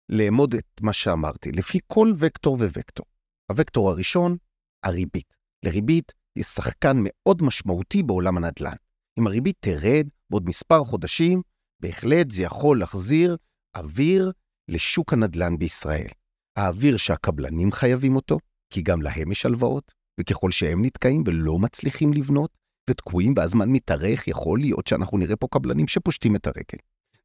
לאמוד 0.10 0.53
את 0.53 0.82
מה 0.82 0.94
שאמרתי, 0.94 1.51
לפי 1.51 1.79
כל 1.88 2.13
וקטור 2.15 2.56
ווקטור. 2.56 3.06
הוקטור 3.51 3.89
הראשון, 3.89 4.38
הריבית. 4.84 5.34
לריבית 5.65 6.12
יש 6.36 6.46
שחקן 6.46 6.98
מאוד 7.00 7.44
משמעותי 7.44 8.03
בעולם 8.03 8.38
הנדל"ן. 8.38 8.75
אם 9.20 9.27
הריבית 9.27 9.56
תרד 9.60 10.08
בעוד 10.29 10.50
מספר 10.50 10.84
חודשים, 10.84 11.41
בהחלט 11.79 12.31
זה 12.31 12.41
יכול 12.43 12.79
להחזיר 12.79 13.38
אוויר 13.75 14.31
לשוק 14.67 15.13
הנדל"ן 15.13 15.57
בישראל. 15.57 16.07
האוויר 16.55 16.98
שהקבלנים 16.98 17.71
חייבים 17.71 18.15
אותו, 18.15 18.38
כי 18.69 18.81
גם 18.81 19.01
להם 19.01 19.31
יש 19.31 19.45
הלוואות, 19.45 19.91
וככל 20.19 20.51
שהם 20.51 20.86
נתקעים 20.86 21.24
ולא 21.27 21.59
מצליחים 21.59 22.13
לבנות, 22.13 22.57
ותקועים 22.89 23.33
והזמן 23.38 23.69
מתארך, 23.69 24.27
יכול 24.27 24.59
להיות 24.59 24.88
שאנחנו 24.88 25.17
נראה 25.17 25.36
פה 25.36 25.48
קבלנים 25.51 25.88
שפושטים 25.88 26.36
את 26.36 26.48
הרגל. 26.48 26.79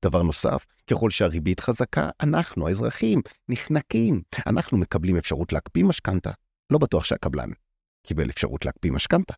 דבר 0.04 0.22
נוסף, 0.22 0.66
ככל 0.90 1.10
שהריבית 1.10 1.60
חזקה, 1.60 2.10
אנחנו, 2.20 2.68
האזרחים, 2.68 3.20
נחנקים. 3.48 4.22
אנחנו 4.46 4.78
מקבלים 4.78 5.16
אפשרות 5.16 5.52
להקפיא 5.52 5.84
משכנתה. 5.84 6.30
לא 6.70 6.78
בטוח 6.78 7.04
שהקבלן 7.04 7.50
קיבל 8.06 8.30
אפשרות 8.30 8.64
להקפיא 8.64 8.92
משכנתה. 8.92 9.34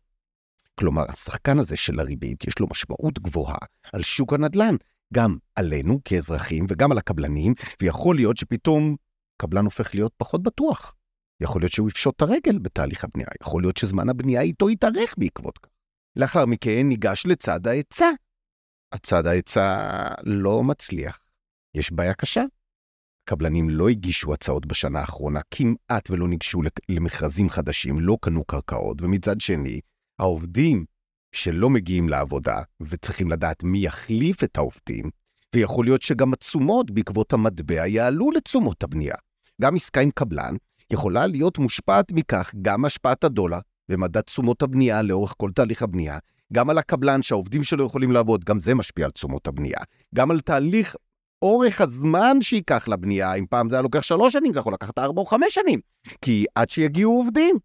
כלומר, 0.75 1.03
השחקן 1.09 1.59
הזה 1.59 1.77
של 1.77 1.99
הריבית 1.99 2.47
יש 2.47 2.59
לו 2.59 2.67
משמעות 2.71 3.19
גבוהה 3.19 3.57
על 3.93 4.03
שוק 4.03 4.33
הנדל"ן, 4.33 4.75
גם 5.13 5.37
עלינו 5.55 5.99
כאזרחים 6.05 6.65
וגם 6.69 6.91
על 6.91 6.97
הקבלנים, 6.97 7.53
ויכול 7.81 8.15
להיות 8.15 8.37
שפתאום 8.37 8.95
קבלן 9.37 9.65
הופך 9.65 9.95
להיות 9.95 10.13
פחות 10.17 10.43
בטוח. 10.43 10.95
יכול 11.41 11.61
להיות 11.61 11.71
שהוא 11.71 11.89
יפשוט 11.89 12.15
את 12.15 12.21
הרגל 12.21 12.57
בתהליך 12.57 13.03
הבנייה, 13.03 13.29
יכול 13.41 13.61
להיות 13.63 13.77
שזמן 13.77 14.09
הבנייה 14.09 14.41
איתו 14.41 14.69
יתארך 14.69 15.15
בעקבות 15.17 15.57
כך. 15.57 15.69
לאחר 16.15 16.45
מכן 16.45 16.81
ניגש 16.83 17.25
לצד 17.25 17.67
ההיצע. 17.67 18.09
הצד 18.91 19.27
ההיצע 19.27 19.77
לא 20.23 20.63
מצליח. 20.63 21.19
יש 21.75 21.91
בעיה 21.91 22.13
קשה. 22.13 22.43
קבלנים 23.29 23.69
לא 23.69 23.89
הגישו 23.89 24.33
הצעות 24.33 24.65
בשנה 24.65 24.99
האחרונה, 24.99 25.39
כמעט 25.51 26.09
ולא 26.09 26.27
ניגשו 26.27 26.61
למכרזים 26.89 27.49
חדשים, 27.49 27.99
לא 27.99 28.17
קנו 28.21 28.43
קרקעות, 28.45 29.01
ומצד 29.01 29.41
שני, 29.41 29.81
העובדים 30.19 30.85
שלא 31.31 31.69
מגיעים 31.69 32.09
לעבודה 32.09 32.61
וצריכים 32.81 33.29
לדעת 33.31 33.63
מי 33.63 33.85
יחליף 33.85 34.43
את 34.43 34.57
העובדים, 34.57 35.09
ויכול 35.55 35.85
להיות 35.85 36.01
שגם 36.01 36.33
התשומות 36.33 36.91
בעקבות 36.91 37.33
המטבע 37.33 37.87
יעלו 37.87 38.31
לתשומות 38.31 38.83
הבנייה. 38.83 39.15
גם 39.61 39.75
עסקה 39.75 40.01
עם 40.01 40.11
קבלן 40.11 40.55
יכולה 40.91 41.27
להיות 41.27 41.57
מושפעת 41.57 42.11
מכך 42.11 42.51
גם 42.61 42.85
השפעת 42.85 43.23
הדולר 43.23 43.59
ומדד 43.89 44.21
תשומות 44.21 44.61
הבנייה 44.61 45.01
לאורך 45.01 45.33
כל 45.37 45.51
תהליך 45.55 45.81
הבנייה, 45.81 46.17
גם 46.53 46.69
על 46.69 46.77
הקבלן 46.77 47.21
שהעובדים 47.21 47.63
שלו 47.63 47.85
יכולים 47.85 48.11
לעבוד, 48.11 48.43
גם 48.43 48.59
זה 48.59 48.75
משפיע 48.75 49.05
על 49.05 49.11
תשומות 49.11 49.47
הבנייה, 49.47 49.79
גם 50.15 50.31
על 50.31 50.39
תהליך 50.39 50.95
אורך 51.41 51.81
הזמן 51.81 52.37
שייקח 52.41 52.87
לבנייה, 52.87 53.33
אם 53.33 53.45
פעם 53.49 53.69
זה 53.69 53.75
היה 53.75 53.81
לוקח 53.81 54.01
שלוש 54.01 54.33
שנים, 54.33 54.53
זה 54.53 54.59
יכול 54.59 54.73
לקחת 54.73 54.97
ארבע 54.97 55.21
או 55.21 55.25
חמש 55.25 55.53
שנים, 55.53 55.79
כי 56.21 56.45
עד 56.55 56.69
שיגיעו 56.69 57.17
עובדים, 57.17 57.55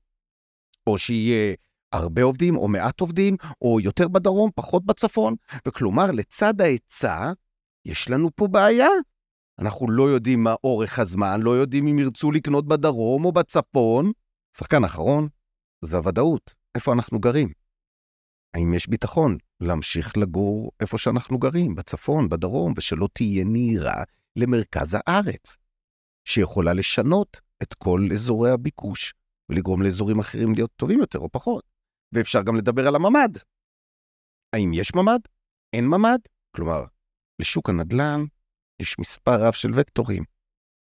או 0.87 0.99
שיהיה 0.99 1.54
הרבה 1.93 2.23
עובדים 2.23 2.57
או 2.57 2.69
מעט 2.69 3.01
עובדים, 3.01 3.37
או 3.63 3.81
יותר 3.81 4.09
בדרום, 4.09 4.51
פחות 4.55 4.87
בצפון, 4.87 5.35
וכלומר, 5.69 6.11
לצד 6.11 6.61
ההיצע, 6.61 7.33
יש 7.85 8.11
לנו 8.11 8.29
פה 8.37 8.47
בעיה. 8.47 8.89
אנחנו 9.59 9.91
לא 9.91 10.11
יודעים 10.11 10.43
מה 10.43 10.55
אורך 10.65 10.99
הזמן, 10.99 11.41
לא 11.41 11.51
יודעים 11.51 11.87
אם 11.87 11.99
ירצו 11.99 12.31
לקנות 12.31 12.69
בדרום 12.69 13.25
או 13.25 13.33
בצפון. 13.33 14.13
שחקן 14.57 14.85
אחרון 14.85 15.29
זה 15.85 15.97
הוודאות, 15.97 16.55
איפה 16.75 16.93
אנחנו 16.93 17.21
גרים. 17.21 17.53
האם 18.55 18.75
יש 18.75 18.89
ביטחון 18.89 19.37
להמשיך 19.61 20.17
לגור 20.17 20.71
איפה 20.81 20.99
שאנחנו 20.99 21.39
גרים, 21.39 21.75
בצפון, 21.75 22.29
בדרום, 22.29 22.73
ושלא 22.77 23.09
תהיה 23.13 23.45
נהירה 23.45 24.03
למרכז 24.37 24.97
הארץ, 24.99 25.57
שיכולה 26.25 26.73
לשנות 26.73 27.41
את 27.63 27.75
כל 27.75 28.09
אזורי 28.13 28.51
הביקוש 28.51 29.15
ולגרום 29.49 29.83
לאזורים 29.83 30.19
אחרים 30.19 30.55
להיות 30.55 30.71
טובים 30.77 31.01
יותר 31.01 31.19
או 31.19 31.29
פחות. 31.33 31.72
ואפשר 32.12 32.42
גם 32.42 32.57
לדבר 32.57 32.88
על 32.88 32.95
הממ"ד. 32.95 33.38
האם 34.52 34.71
יש 34.75 34.95
ממ"ד? 34.95 35.21
אין 35.73 35.87
ממ"ד? 35.87 36.19
כלומר, 36.57 36.85
לשוק 37.38 37.69
הנדל"ן 37.69 38.25
יש 38.83 38.99
מספר 38.99 39.47
רב 39.47 39.52
של 39.52 39.71
וקטורים. 39.75 40.25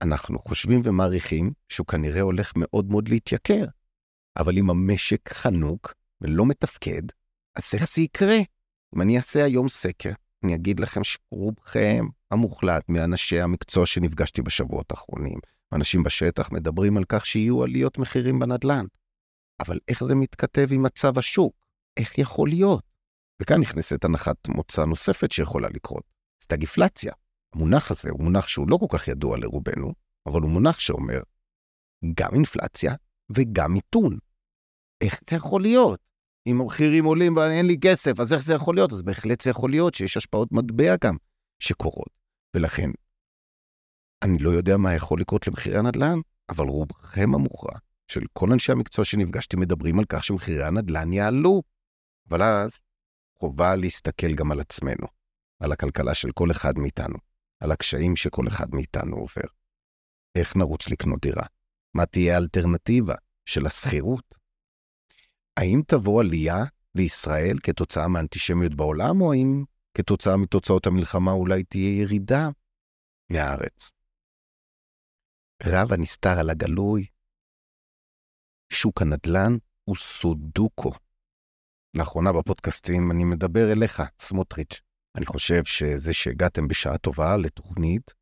אנחנו 0.01 0.39
חושבים 0.39 0.81
ומעריכים 0.83 1.51
שהוא 1.69 1.87
כנראה 1.87 2.21
הולך 2.21 2.53
מאוד 2.55 2.85
מאוד 2.85 3.09
להתייקר, 3.09 3.65
אבל 4.37 4.57
אם 4.57 4.69
המשק 4.69 5.33
חנוק 5.33 5.93
ולא 6.21 6.45
מתפקד, 6.45 7.01
אז 7.55 7.71
איך 7.73 7.93
זה 7.93 8.01
יקרה? 8.01 8.37
אם 8.95 9.01
אני 9.01 9.17
אעשה 9.17 9.43
היום 9.43 9.69
סקר, 9.69 10.11
אני 10.43 10.55
אגיד 10.55 10.79
לכם 10.79 11.01
שרובכם 11.03 12.05
המוחלט 12.31 12.89
מאנשי 12.89 13.41
המקצוע 13.41 13.85
שנפגשתי 13.85 14.41
בשבועות 14.41 14.91
האחרונים, 14.91 15.39
אנשים 15.73 16.03
בשטח 16.03 16.51
מדברים 16.51 16.97
על 16.97 17.03
כך 17.09 17.25
שיהיו 17.25 17.63
עליות 17.63 17.97
מחירים 17.97 18.39
בנדל"ן. 18.39 18.85
אבל 19.59 19.79
איך 19.87 20.03
זה 20.03 20.15
מתכתב 20.15 20.67
עם 20.71 20.83
מצב 20.83 21.17
השוק? 21.17 21.55
איך 21.97 22.17
יכול 22.17 22.49
להיות? 22.49 22.83
וכאן 23.41 23.61
נכנסת 23.61 24.05
הנחת 24.05 24.47
מוצא 24.47 24.85
נוספת 24.85 25.31
שיכולה 25.31 25.67
לקרות, 25.69 26.03
סטגפלציה. 26.43 27.13
המונח 27.53 27.91
הזה 27.91 28.09
הוא 28.09 28.23
מונח 28.23 28.47
שהוא 28.47 28.69
לא 28.69 28.77
כל 28.77 28.97
כך 28.97 29.07
ידוע 29.07 29.37
לרובנו, 29.37 29.93
אבל 30.25 30.41
הוא 30.41 30.49
מונח 30.49 30.79
שאומר 30.79 31.21
גם 32.15 32.33
אינפלציה 32.33 32.95
וגם 33.29 33.73
מיתון. 33.73 34.17
איך 35.01 35.21
זה 35.29 35.35
יכול 35.35 35.61
להיות? 35.61 35.99
אם 36.47 36.61
המחירים 36.61 37.05
עולים 37.05 37.37
ואין 37.37 37.65
לי 37.65 37.77
כסף, 37.81 38.19
אז 38.19 38.33
איך 38.33 38.43
זה 38.43 38.53
יכול 38.53 38.75
להיות? 38.75 38.93
אז 38.93 39.01
בהחלט 39.01 39.41
זה 39.41 39.49
יכול 39.49 39.69
להיות 39.69 39.93
שיש 39.93 40.17
השפעות 40.17 40.51
מטבע 40.51 40.95
גם 41.03 41.15
שקורות. 41.59 42.09
ולכן, 42.55 42.89
אני 44.23 44.37
לא 44.37 44.49
יודע 44.49 44.77
מה 44.77 44.93
יכול 44.93 45.19
לקרות 45.19 45.47
למחירי 45.47 45.77
הנדל"ן, 45.77 46.19
אבל 46.49 46.65
רובכם 46.65 47.35
המוכרע 47.35 47.77
של 48.07 48.21
כל 48.33 48.51
אנשי 48.51 48.71
המקצוע 48.71 49.05
שנפגשתי 49.05 49.57
מדברים 49.57 49.99
על 49.99 50.05
כך 50.09 50.23
שמחירי 50.23 50.63
הנדל"ן 50.63 51.13
יעלו. 51.13 51.61
אבל 52.29 52.43
אז 52.43 52.79
חובה 53.39 53.75
להסתכל 53.75 54.35
גם 54.35 54.51
על 54.51 54.59
עצמנו, 54.59 55.07
על 55.59 55.71
הכלכלה 55.71 56.13
של 56.13 56.31
כל 56.31 56.51
אחד 56.51 56.77
מאיתנו, 56.77 57.15
על 57.59 57.71
הקשיים 57.71 58.15
שכל 58.15 58.47
אחד 58.47 58.65
מאיתנו 58.71 59.15
עובר. 59.15 59.47
איך 60.35 60.55
נרוץ 60.55 60.89
לקנות 60.89 61.21
דירה? 61.21 61.45
מה 61.93 62.05
תהיה 62.05 62.35
האלטרנטיבה 62.35 63.15
של 63.45 63.65
השכירות? 63.65 64.35
האם 65.57 65.81
תבוא 65.87 66.21
עלייה 66.21 66.63
לישראל 66.95 67.57
כתוצאה 67.63 68.07
מאנטישמיות 68.07 68.75
בעולם, 68.75 69.21
או 69.21 69.33
האם 69.33 69.63
כתוצאה 69.93 70.37
מתוצאות 70.37 70.87
המלחמה 70.87 71.31
אולי 71.31 71.63
תהיה 71.63 72.01
ירידה 72.01 72.49
מהארץ? 73.29 73.91
רב 75.63 75.93
הנסתר 75.93 76.39
על 76.39 76.49
הגלוי, 76.49 77.05
שוק 78.69 79.01
הנדל"ן 79.01 79.57
הוא 79.83 79.95
סודוקו. 79.95 80.91
לאחרונה 81.97 82.33
בפודקאסטים 82.33 83.11
אני 83.11 83.23
מדבר 83.23 83.71
אליך, 83.71 84.03
סמוטריץ'. 84.19 84.81
אני 85.17 85.25
חושב 85.25 85.63
שזה 85.63 86.13
שהגעתם 86.13 86.67
בשעה 86.67 86.97
טובה 86.97 87.37
לתוכנית 87.37 88.13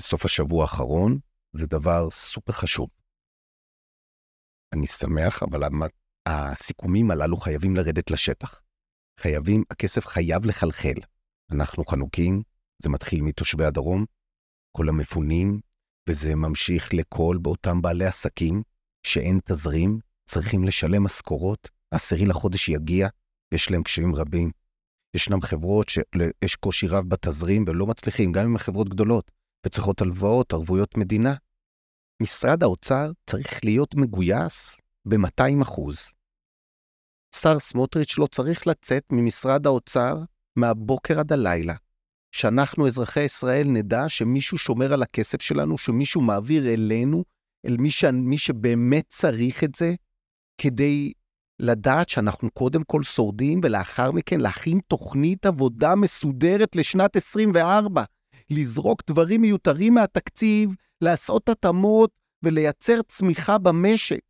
בסוף 0.00 0.24
השבוע 0.24 0.62
האחרון, 0.62 1.18
זה 1.52 1.66
דבר 1.66 2.10
סופר 2.10 2.52
חשוב. 2.52 2.88
אני 4.74 4.86
שמח, 4.86 5.42
אבל 5.42 5.62
הסיכומים 6.26 7.10
הללו 7.10 7.36
חייבים 7.36 7.76
לרדת 7.76 8.10
לשטח. 8.10 8.60
חייבים, 9.20 9.62
הכסף 9.70 10.06
חייב 10.06 10.46
לחלחל. 10.46 10.94
אנחנו 11.50 11.84
חנוקים, 11.84 12.42
זה 12.82 12.88
מתחיל 12.88 13.22
מתושבי 13.22 13.64
הדרום, 13.64 14.04
כל 14.76 14.88
המפונים, 14.88 15.60
וזה 16.08 16.34
ממשיך 16.34 16.94
לכל 16.94 17.38
באותם 17.42 17.82
בעלי 17.82 18.04
עסקים 18.04 18.62
שאין 19.06 19.40
תזרים, 19.44 19.98
צריכים 20.26 20.64
לשלם 20.64 21.04
משכורות, 21.04 21.70
עשירי 21.90 22.26
לחודש 22.26 22.68
יגיע, 22.68 23.08
יש 23.54 23.70
להם 23.70 23.82
קשיים 23.82 24.14
רבים. 24.14 24.50
ישנן 25.14 25.40
חברות 25.40 25.88
שיש 25.88 26.56
קושי 26.56 26.86
רב 26.86 27.08
בתזרים 27.08 27.64
ולא 27.66 27.86
מצליחים, 27.86 28.32
גם 28.32 28.44
אם 28.44 28.56
החברות 28.56 28.88
גדולות, 28.88 29.30
וצריכות 29.66 30.00
הלוואות, 30.00 30.52
ערבויות 30.52 30.96
מדינה. 30.96 31.34
משרד 32.22 32.62
האוצר 32.62 33.12
צריך 33.30 33.64
להיות 33.64 33.94
מגויס 33.94 34.76
ב-200 35.04 35.62
אחוז. 35.62 35.98
שר 37.36 37.58
סמוטריץ' 37.58 38.18
לא 38.18 38.26
צריך 38.26 38.66
לצאת 38.66 39.04
ממשרד 39.10 39.66
האוצר 39.66 40.22
מהבוקר 40.56 41.20
עד 41.20 41.32
הלילה. 41.32 41.74
שאנחנו, 42.32 42.86
אזרחי 42.86 43.20
ישראל, 43.20 43.68
נדע 43.68 44.08
שמישהו 44.08 44.58
שומר 44.58 44.92
על 44.92 45.02
הכסף 45.02 45.42
שלנו, 45.42 45.78
שמישהו 45.78 46.20
מעביר 46.20 46.74
אלינו, 46.74 47.24
אל 47.64 47.76
מי, 47.76 47.90
ש... 47.90 48.04
מי 48.04 48.38
שבאמת 48.38 49.04
צריך 49.08 49.64
את 49.64 49.74
זה, 49.74 49.94
כדי 50.58 51.12
לדעת 51.60 52.08
שאנחנו 52.08 52.50
קודם 52.50 52.84
כל 52.84 53.02
שורדים, 53.02 53.60
ולאחר 53.62 54.12
מכן 54.12 54.40
להכין 54.40 54.78
תוכנית 54.88 55.46
עבודה 55.46 55.94
מסודרת 55.94 56.76
לשנת 56.76 57.16
24. 57.16 58.04
לזרוק 58.50 59.02
דברים 59.06 59.40
מיותרים 59.40 59.94
מהתקציב, 59.94 60.70
לעשות 61.00 61.48
התאמות 61.48 62.10
ולייצר 62.42 63.02
צמיחה 63.08 63.58
במשק. 63.58 64.20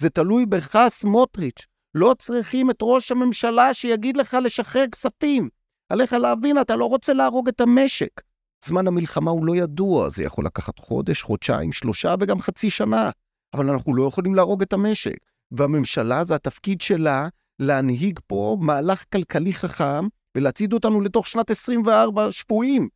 זה 0.00 0.10
תלוי 0.10 0.46
בך, 0.46 0.78
סמוטריץ'. 0.88 1.66
לא 1.94 2.14
צריכים 2.18 2.70
את 2.70 2.76
ראש 2.82 3.12
הממשלה 3.12 3.74
שיגיד 3.74 4.16
לך 4.16 4.36
לשחרר 4.44 4.84
כספים. 4.92 5.48
עליך 5.88 6.12
להבין, 6.12 6.60
אתה 6.60 6.76
לא 6.76 6.84
רוצה 6.84 7.12
להרוג 7.12 7.48
את 7.48 7.60
המשק. 7.60 8.20
זמן 8.64 8.86
המלחמה 8.86 9.30
הוא 9.30 9.46
לא 9.46 9.56
ידוע, 9.56 10.10
זה 10.10 10.22
יכול 10.22 10.46
לקחת 10.46 10.78
חודש, 10.78 11.22
חודשיים, 11.22 11.72
שלושה 11.72 12.14
וגם 12.20 12.40
חצי 12.40 12.70
שנה. 12.70 13.10
אבל 13.54 13.70
אנחנו 13.70 13.94
לא 13.94 14.08
יכולים 14.08 14.34
להרוג 14.34 14.62
את 14.62 14.72
המשק. 14.72 15.16
והממשלה, 15.50 16.24
זה 16.24 16.34
התפקיד 16.34 16.80
שלה 16.80 17.28
להנהיג 17.58 18.20
פה 18.26 18.56
מהלך 18.60 19.04
כלכלי 19.12 19.52
חכם 19.52 20.06
ולהצעיד 20.36 20.72
אותנו 20.72 21.00
לתוך 21.00 21.26
שנת 21.26 21.50
24 21.50 22.32
שבויים. 22.32 22.88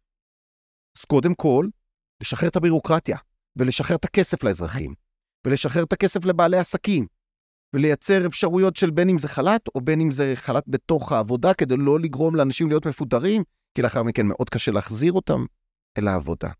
אז 0.98 1.04
קודם 1.04 1.34
כל, 1.34 1.66
לשחרר 2.22 2.48
את 2.48 2.56
הבירוקרטיה, 2.56 3.16
ולשחרר 3.56 3.96
את 3.96 4.04
הכסף 4.04 4.42
לאזרחים, 4.42 4.94
ולשחרר 5.46 5.82
את 5.82 5.92
הכסף 5.92 6.24
לבעלי 6.24 6.58
עסקים, 6.58 7.06
ולייצר 7.74 8.26
אפשרויות 8.26 8.76
של 8.76 8.90
בין 8.90 9.08
אם 9.08 9.18
זה 9.18 9.28
חל"ת, 9.28 9.68
או 9.74 9.80
בין 9.80 10.00
אם 10.00 10.12
זה 10.12 10.32
חל"ת 10.34 10.64
בתוך 10.66 11.12
העבודה, 11.12 11.54
כדי 11.54 11.74
לא 11.78 12.00
לגרום 12.00 12.34
לאנשים 12.34 12.68
להיות 12.68 12.86
מפוטרים, 12.86 13.42
כי 13.76 13.82
לאחר 13.82 14.02
מכן 14.02 14.26
מאוד 14.26 14.50
קשה 14.50 14.72
להחזיר 14.72 15.12
אותם 15.12 15.44
אל 15.98 16.08
העבודה. 16.08 16.50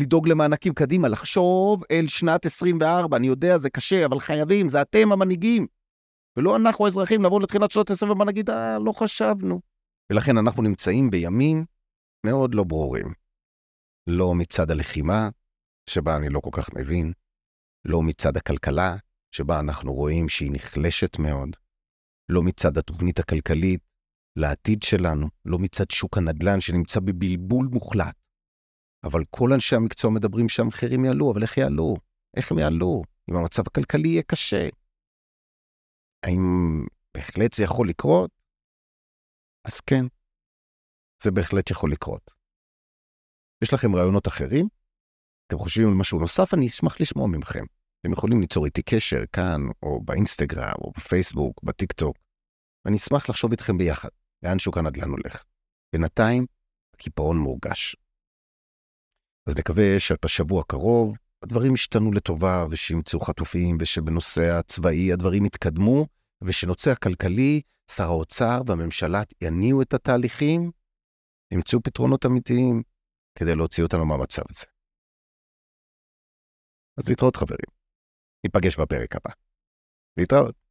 לדאוג 0.00 0.28
למענקים 0.28 0.74
קדימה, 0.74 1.08
לחשוב 1.08 1.82
אל 1.90 2.08
שנת 2.08 2.46
24, 2.46 3.16
אני 3.16 3.26
יודע, 3.26 3.58
זה 3.58 3.70
קשה, 3.70 4.06
אבל 4.06 4.20
חייבים, 4.20 4.68
זה 4.68 4.82
אתם 4.82 5.12
המנהיגים. 5.12 5.66
ולא 6.36 6.56
אנחנו 6.56 6.84
האזרחים 6.84 7.22
לבוא 7.24 7.40
לתחילת 7.40 7.70
שנות 7.70 7.90
24 7.90 8.22
ונגיד, 8.22 8.50
אה, 8.50 8.78
לא 8.78 8.92
חשבנו. 8.92 9.60
ולכן 10.12 10.38
אנחנו 10.38 10.62
נמצאים 10.62 11.10
בימים 11.10 11.64
מאוד 12.26 12.54
לא 12.54 12.64
ברורים. 12.64 13.12
לא 14.06 14.34
מצד 14.34 14.70
הלחימה, 14.70 15.28
שבה 15.90 16.16
אני 16.16 16.28
לא 16.28 16.40
כל 16.40 16.50
כך 16.52 16.74
מבין, 16.74 17.12
לא 17.84 18.02
מצד 18.02 18.36
הכלכלה, 18.36 18.96
שבה 19.30 19.60
אנחנו 19.60 19.94
רואים 19.94 20.28
שהיא 20.28 20.52
נחלשת 20.52 21.18
מאוד, 21.18 21.56
לא 22.28 22.42
מצד 22.42 22.78
התוכנית 22.78 23.18
הכלכלית 23.18 23.91
לעתיד 24.36 24.82
שלנו, 24.82 25.26
לא 25.44 25.58
מצד 25.58 25.90
שוק 25.90 26.18
הנדל"ן 26.18 26.60
שנמצא 26.60 27.00
בבלבול 27.00 27.68
מוחלט. 27.72 28.16
אבל 29.04 29.24
כל 29.30 29.52
אנשי 29.54 29.76
המקצוע 29.76 30.10
מדברים 30.10 30.48
שהמחירים 30.48 31.04
יעלו, 31.04 31.32
אבל 31.32 31.42
איך 31.42 31.56
יעלו? 31.56 31.96
איך 32.36 32.52
הם 32.52 32.58
יעלו? 32.58 33.02
אם 33.30 33.36
המצב 33.36 33.62
הכלכלי 33.66 34.08
יהיה 34.08 34.22
קשה. 34.22 34.68
האם 36.22 36.42
בהחלט 37.14 37.52
זה 37.52 37.64
יכול 37.64 37.88
לקרות? 37.88 38.30
אז 39.64 39.80
כן, 39.80 40.04
זה 41.22 41.30
בהחלט 41.30 41.70
יכול 41.70 41.92
לקרות. 41.92 42.30
יש 43.62 43.74
לכם 43.74 43.94
רעיונות 43.94 44.28
אחרים? 44.28 44.68
אתם 45.46 45.58
חושבים 45.58 45.88
על 45.88 45.94
משהו 45.94 46.20
נוסף? 46.20 46.54
אני 46.54 46.66
אשמח 46.66 47.00
לשמוע 47.00 47.26
מכם. 47.26 47.64
אתם 48.00 48.12
יכולים 48.12 48.40
ליצור 48.40 48.66
איתי 48.66 48.82
קשר 48.82 49.26
כאן, 49.32 49.60
או 49.82 50.00
באינסטגרם, 50.04 50.74
או 50.84 50.92
בפייסבוק, 50.96 51.62
בטיק 51.62 51.92
טוק, 51.92 52.16
ואני 52.84 52.96
אשמח 52.96 53.28
לחשוב 53.28 53.50
איתכם 53.50 53.78
ביחד, 53.78 54.08
לאן 54.42 54.58
שוק 54.58 54.78
הנדל"ן 54.78 55.08
הולך. 55.08 55.44
בינתיים, 55.92 56.46
הקיפאון 56.94 57.36
מורגש. 57.36 57.96
אז 59.46 59.58
נקווה 59.58 59.98
שבשבוע 59.98 60.60
הקרוב 60.60 61.16
הדברים 61.42 61.74
ישתנו 61.74 62.12
לטובה, 62.12 62.66
ושימצאו 62.70 63.20
חטופים, 63.20 63.76
ושבנושא 63.80 64.50
הצבאי 64.58 65.12
הדברים 65.12 65.46
יתקדמו, 65.46 66.06
ושנושא 66.44 66.90
הכלכלי, 66.90 67.60
שר 67.90 68.04
האוצר 68.04 68.60
והממשלה 68.66 69.22
יניעו 69.40 69.82
את 69.82 69.94
התהליכים, 69.94 70.70
ימצאו 71.52 71.82
פתרונות 71.82 72.26
אמיתיים 72.26 72.82
כדי 73.38 73.54
להוציא 73.54 73.84
אותנו 73.84 74.06
מהמצב 74.06 74.42
הזה. 74.50 74.66
אז 76.96 77.08
להתראות 77.08 77.36
חברים. 77.36 77.70
ניפגש 78.44 78.76
בפרק 78.76 79.16
הבא. 79.16 79.30
להתראות. 80.16 80.61